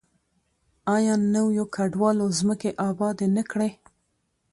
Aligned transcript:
آیا 0.95 1.13
نویو 1.35 1.65
کډوالو 1.75 2.25
ځمکې 2.39 2.69
ابادې 2.89 3.27
نه 3.35 3.43
کړې؟ 3.51 3.69